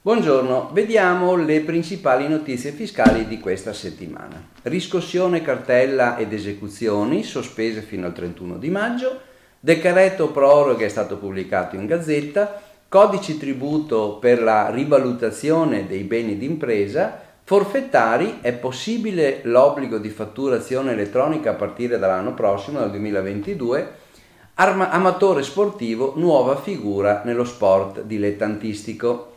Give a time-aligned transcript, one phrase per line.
[0.00, 4.42] Buongiorno, vediamo le principali notizie fiscali di questa settimana.
[4.62, 9.20] Riscossione, cartella ed esecuzioni sospese fino al 31 di maggio,
[9.60, 17.20] decreto proroghe è stato pubblicato in Gazzetta, codici tributo per la rivalutazione dei beni d'impresa,
[17.42, 24.02] forfettari, è possibile l'obbligo di fatturazione elettronica a partire dall'anno prossimo, dal 2022,
[24.56, 29.32] Arma- amatore sportivo, nuova figura nello sport dilettantistico.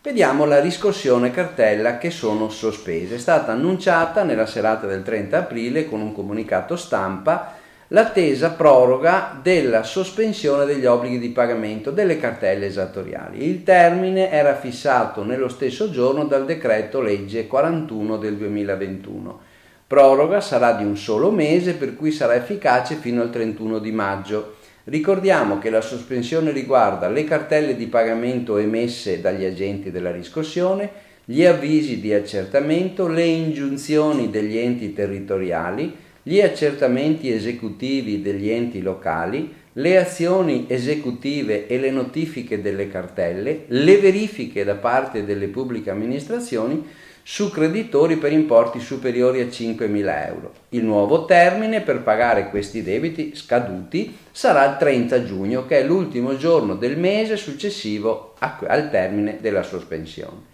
[0.00, 3.16] Vediamo la riscossione cartella che sono sospese.
[3.16, 7.54] È stata annunciata nella serata del 30 aprile con un comunicato stampa
[7.88, 13.48] l'attesa proroga della sospensione degli obblighi di pagamento delle cartelle esattoriali.
[13.48, 19.43] Il termine era fissato nello stesso giorno dal decreto legge 41 del 2021.
[19.86, 24.56] Proroga sarà di un solo mese per cui sarà efficace fino al 31 di maggio.
[24.84, 30.90] Ricordiamo che la sospensione riguarda le cartelle di pagamento emesse dagli agenti della riscossione,
[31.26, 39.52] gli avvisi di accertamento, le ingiunzioni degli enti territoriali, gli accertamenti esecutivi degli enti locali,
[39.74, 46.82] le azioni esecutive e le notifiche delle cartelle, le verifiche da parte delle pubbliche amministrazioni
[47.26, 50.52] su creditori per importi superiori a 5.000 euro.
[50.68, 56.36] Il nuovo termine per pagare questi debiti scaduti sarà il 30 giugno, che è l'ultimo
[56.36, 60.52] giorno del mese successivo al termine della sospensione.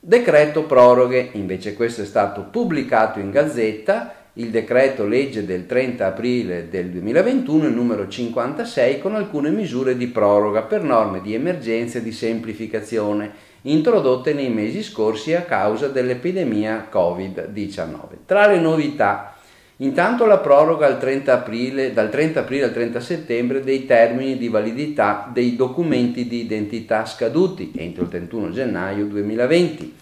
[0.00, 6.68] Decreto proroghe, invece questo è stato pubblicato in gazzetta, il decreto legge del 30 aprile
[6.68, 12.02] del 2021, il numero 56, con alcune misure di proroga per norme di emergenza e
[12.02, 17.96] di semplificazione introdotte nei mesi scorsi a causa dell'epidemia Covid-19.
[18.26, 19.34] Tra le novità,
[19.78, 25.28] intanto la proroga 30 aprile, dal 30 aprile al 30 settembre dei termini di validità
[25.32, 29.94] dei documenti di identità scaduti entro il 31 gennaio 2020,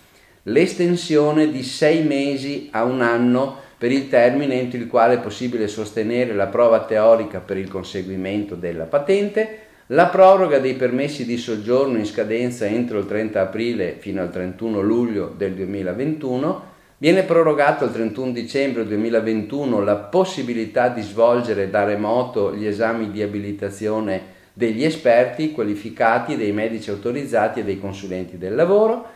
[0.42, 5.68] l'estensione di sei mesi a un anno per il termine entro il quale è possibile
[5.68, 11.98] sostenere la prova teorica per il conseguimento della patente, la proroga dei permessi di soggiorno
[11.98, 17.92] in scadenza entro il 30 aprile fino al 31 luglio del 2021, viene prorogato al
[17.92, 25.52] 31 dicembre 2021 la possibilità di svolgere da remoto gli esami di abilitazione degli esperti
[25.52, 29.15] qualificati, dei medici autorizzati e dei consulenti del lavoro,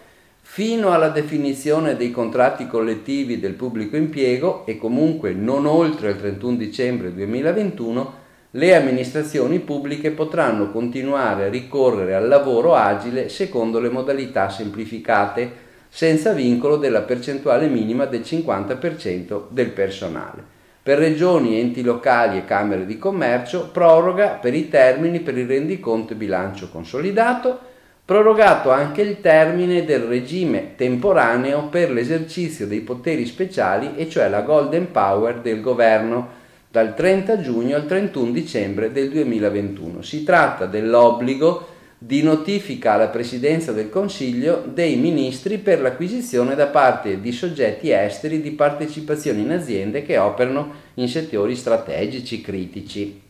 [0.53, 6.57] fino alla definizione dei contratti collettivi del pubblico impiego e comunque non oltre il 31
[6.57, 8.15] dicembre 2021
[8.51, 15.53] le amministrazioni pubbliche potranno continuare a ricorrere al lavoro agile secondo le modalità semplificate,
[15.89, 20.43] senza vincolo della percentuale minima del 50% del personale.
[20.83, 26.15] Per regioni, enti locali e camere di commercio, proroga per i termini per il rendiconto
[26.15, 27.69] e bilancio consolidato,
[28.11, 34.41] prorogato anche il termine del regime temporaneo per l'esercizio dei poteri speciali, e cioè la
[34.41, 36.29] golden power del governo
[36.69, 40.03] dal 30 giugno al 31 dicembre del 2021.
[40.03, 47.21] Si tratta dell'obbligo di notifica alla Presidenza del Consiglio dei ministri per l'acquisizione da parte
[47.21, 53.29] di soggetti esteri di partecipazioni in aziende che operano in settori strategici critici.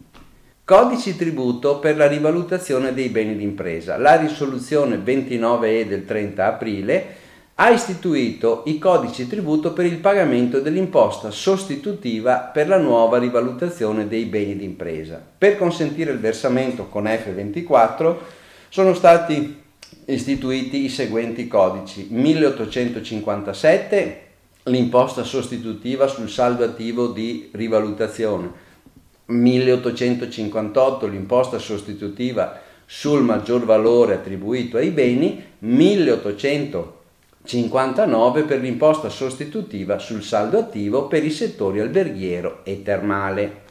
[0.70, 3.97] Codici tributo per la rivalutazione dei beni d'impresa.
[3.97, 7.06] La risoluzione 29E del 30 aprile
[7.56, 14.26] ha istituito i codici tributo per il pagamento dell'imposta sostitutiva per la nuova rivalutazione dei
[14.26, 15.20] beni d'impresa.
[15.36, 18.14] Per consentire il versamento con F24
[18.69, 19.60] sono stati
[20.04, 24.20] istituiti i seguenti codici 1857
[24.64, 28.69] l'imposta sostitutiva sul saldo attivo di rivalutazione
[29.30, 36.98] 1858 l'imposta sostitutiva sul maggior valore attribuito ai beni 1800
[37.42, 43.68] 59 per l'imposta sostitutiva sul saldo attivo per i settori alberghiero e termale.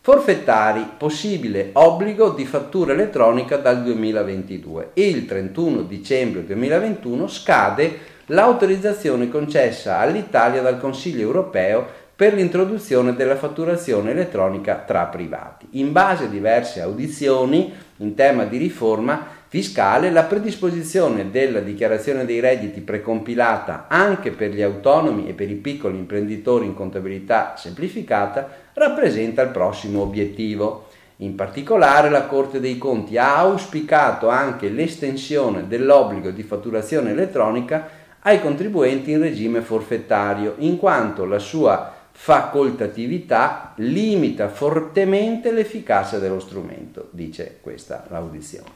[0.00, 4.92] Forfettari, possibile obbligo di fattura elettronica dal 2022.
[4.94, 11.86] Il 31 dicembre 2021 scade l'autorizzazione concessa all'Italia dal Consiglio europeo
[12.20, 15.66] per l'introduzione della fatturazione elettronica tra privati.
[15.70, 22.40] In base a diverse audizioni in tema di riforma fiscale, la predisposizione della dichiarazione dei
[22.40, 29.40] redditi precompilata anche per gli autonomi e per i piccoli imprenditori in contabilità semplificata rappresenta
[29.40, 30.88] il prossimo obiettivo.
[31.18, 37.88] In particolare la Corte dei Conti ha auspicato anche l'estensione dell'obbligo di fatturazione elettronica
[38.20, 47.08] ai contribuenti in regime forfettario, in quanto la sua facoltatività limita fortemente l'efficacia dello strumento,
[47.12, 48.68] dice questa l'audizione.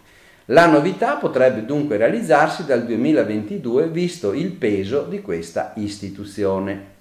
[0.47, 6.93] La novità potrebbe dunque realizzarsi dal 2022 visto il peso di questa istituzione.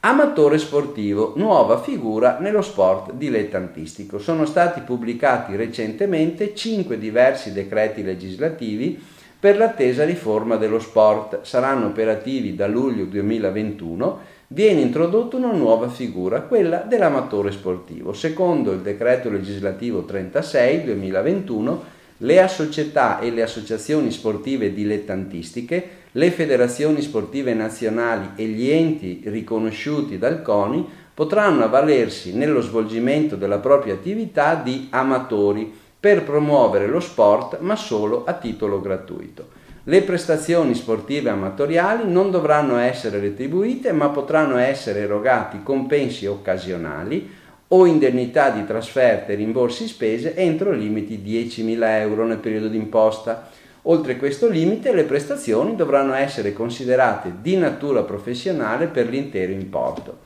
[0.00, 4.18] Amatore sportivo, nuova figura nello sport dilettantistico.
[4.18, 9.02] Sono stati pubblicati recentemente cinque diversi decreti legislativi
[9.40, 11.40] per l'attesa riforma dello sport.
[11.40, 14.32] Saranno operativi da luglio 2021.
[14.54, 18.12] Viene introdotta una nuova figura, quella dell'amatore sportivo.
[18.12, 21.84] Secondo il decreto legislativo 36 2021,
[22.18, 30.18] le società e le associazioni sportive dilettantistiche le federazioni sportive nazionali e gli enti riconosciuti
[30.18, 35.68] dal CONI potranno avvalersi nello svolgimento della propria attività di amatori
[35.98, 39.62] per promuovere lo sport ma solo a titolo gratuito.
[39.84, 47.30] Le prestazioni sportive amatoriali non dovranno essere retribuite ma potranno essere erogati compensi occasionali
[47.68, 53.50] o indennità di trasferte e rimborsi spese entro limiti 10.000 euro nel periodo d'imposta
[53.86, 60.18] Oltre questo limite le prestazioni dovranno essere considerate di natura professionale per l'intero importo.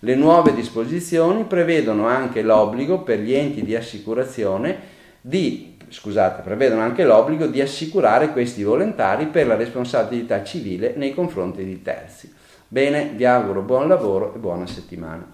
[0.00, 7.04] Le nuove disposizioni prevedono anche l'obbligo per gli enti di assicurazione di, scusate, prevedono anche
[7.04, 12.32] l'obbligo di assicurare questi volontari per la responsabilità civile nei confronti di terzi.
[12.68, 15.24] Bene, vi auguro buon lavoro e buona settimana.